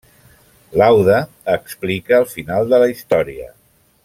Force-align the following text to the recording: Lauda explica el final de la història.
Lauda 0.81 1.19
explica 1.53 2.17
el 2.17 2.25
final 2.35 2.75
de 2.75 2.81
la 2.85 2.89
història. 2.97 3.51